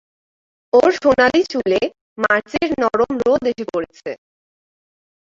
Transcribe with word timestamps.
ওর 0.73 0.89
সোনালি 0.99 1.41
চুলে 1.51 1.81
মার্চের 2.17 2.69
নরম 2.81 3.11
রোদ 3.21 3.43
এসে 3.51 3.65
পড়েছে। 3.71 4.09